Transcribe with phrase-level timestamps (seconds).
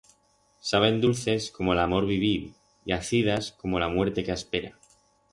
[0.67, 2.47] Saben dulces como l'amor viviu,
[2.91, 4.73] y acidas como la muerte que aspera.